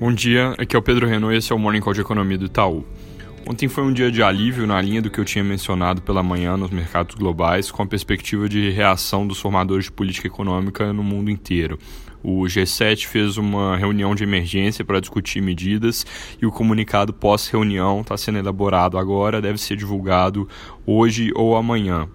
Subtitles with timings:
[0.00, 2.38] Bom dia, aqui é o Pedro Renault e esse é o Morning Call de Economia
[2.38, 2.84] do Itaú.
[3.44, 6.56] Ontem foi um dia de alívio na linha do que eu tinha mencionado pela manhã
[6.56, 11.32] nos mercados globais, com a perspectiva de reação dos formadores de política econômica no mundo
[11.32, 11.80] inteiro.
[12.22, 16.06] O G7 fez uma reunião de emergência para discutir medidas
[16.40, 20.48] e o comunicado pós-reunião está sendo elaborado agora, deve ser divulgado
[20.86, 22.08] hoje ou amanhã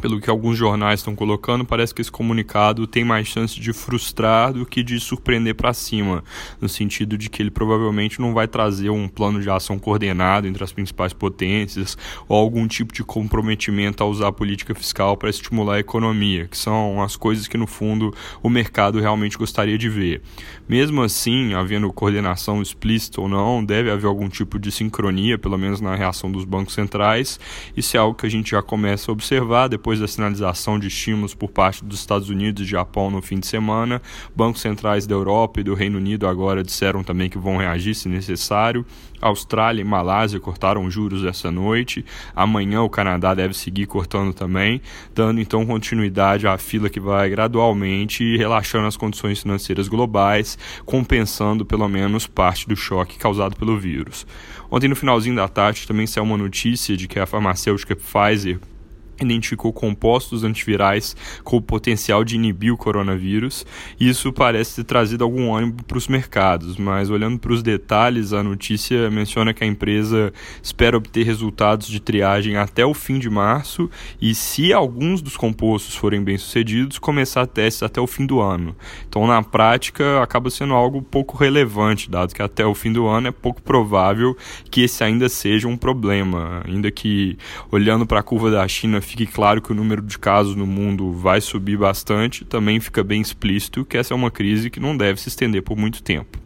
[0.00, 4.52] pelo que alguns jornais estão colocando, parece que esse comunicado tem mais chance de frustrar
[4.52, 6.22] do que de surpreender para cima,
[6.60, 10.62] no sentido de que ele provavelmente não vai trazer um plano de ação coordenado entre
[10.62, 11.96] as principais potências
[12.28, 16.56] ou algum tipo de comprometimento a usar a política fiscal para estimular a economia, que
[16.56, 20.22] são as coisas que no fundo o mercado realmente gostaria de ver.
[20.68, 25.80] Mesmo assim, havendo coordenação explícita ou não, deve haver algum tipo de sincronia, pelo menos
[25.80, 27.38] na reação dos bancos centrais.
[27.76, 30.88] Isso é algo que a gente já começa a observar depois depois da sinalização de
[30.88, 34.02] estímulos por parte dos Estados Unidos e Japão no fim de semana,
[34.34, 38.08] bancos centrais da Europa e do Reino Unido agora disseram também que vão reagir se
[38.08, 38.84] necessário.
[39.20, 42.04] Austrália e Malásia cortaram juros essa noite.
[42.34, 44.82] Amanhã o Canadá deve seguir cortando também,
[45.14, 51.88] dando então continuidade à fila que vai gradualmente relaxando as condições financeiras globais, compensando pelo
[51.88, 54.26] menos parte do choque causado pelo vírus.
[54.68, 58.58] Ontem, no finalzinho da tarde, também saiu uma notícia de que a farmacêutica Pfizer
[59.20, 63.64] identificou compostos antivirais com o potencial de inibir o coronavírus.
[63.98, 68.42] Isso parece ter trazido algum ânimo para os mercados, mas olhando para os detalhes, a
[68.42, 73.90] notícia menciona que a empresa espera obter resultados de triagem até o fim de março
[74.20, 78.76] e, se alguns dos compostos forem bem-sucedidos, começar testes até o fim do ano.
[79.08, 83.28] Então, na prática, acaba sendo algo pouco relevante, dado que até o fim do ano
[83.28, 84.36] é pouco provável
[84.70, 87.36] que esse ainda seja um problema, ainda que
[87.70, 91.12] olhando para a curva da China fique claro que o número de casos no mundo
[91.12, 95.20] vai subir bastante, também fica bem explícito que essa é uma crise que não deve
[95.20, 96.38] se estender por muito tempo.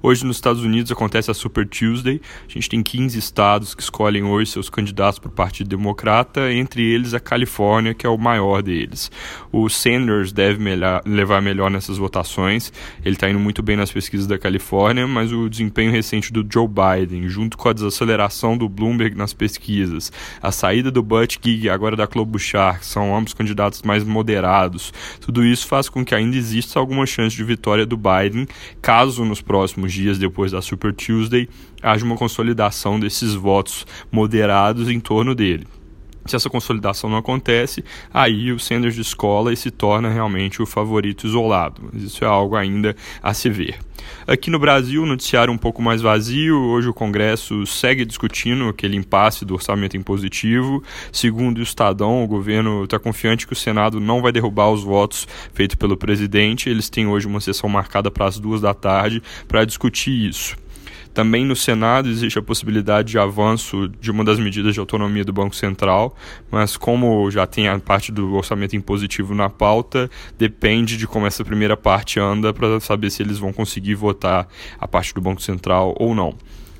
[0.00, 2.20] Hoje nos Estados Unidos acontece a Super Tuesday.
[2.48, 6.82] A gente tem 15 estados que escolhem hoje seus candidatos para o Partido Democrata, entre
[6.82, 9.10] eles a Califórnia, que é o maior deles.
[9.50, 12.72] O Sanders deve melhor, levar melhor nessas votações.
[13.04, 16.68] Ele está indo muito bem nas pesquisas da Califórnia, mas o desempenho recente do Joe
[16.68, 22.06] Biden, junto com a desaceleração do Bloomberg nas pesquisas, a saída do Buttigieg agora da
[22.06, 27.04] Klobuchar, que são ambos candidatos mais moderados, tudo isso faz com que ainda exista alguma
[27.04, 28.46] chance de vitória do Biden,
[28.80, 31.48] caso nos próximos dias depois da Super Tuesday,
[31.82, 35.66] haja uma consolidação desses votos moderados em torno dele.
[36.28, 40.66] Se essa consolidação não acontece, aí o Sanders de escola e se torna realmente o
[40.66, 41.88] favorito isolado.
[41.90, 43.78] Mas isso é algo ainda a se ver.
[44.26, 46.54] Aqui no Brasil, noticiário um pouco mais vazio.
[46.58, 50.82] Hoje o Congresso segue discutindo aquele impasse do orçamento impositivo.
[51.10, 55.26] Segundo o Estadão, o governo está confiante que o Senado não vai derrubar os votos
[55.54, 56.68] feitos pelo presidente.
[56.68, 60.56] Eles têm hoje uma sessão marcada para as duas da tarde para discutir isso.
[61.18, 65.32] Também no Senado existe a possibilidade de avanço de uma das medidas de autonomia do
[65.32, 66.14] Banco Central,
[66.48, 70.08] mas como já tem a parte do orçamento impositivo na pauta,
[70.38, 74.46] depende de como essa primeira parte anda para saber se eles vão conseguir votar
[74.78, 76.36] a parte do Banco Central ou não.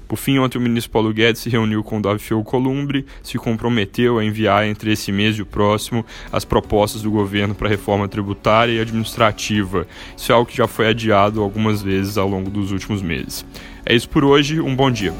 [0.08, 4.18] Por fim, ontem o ministro Paulo Guedes se reuniu com o Davi Columbre, se comprometeu
[4.18, 8.72] a enviar entre esse mês e o próximo as propostas do governo para reforma tributária
[8.72, 9.86] e administrativa.
[10.16, 13.44] Isso é algo que já foi adiado algumas vezes ao longo dos últimos meses.
[13.84, 15.12] É isso por hoje, um bom dia.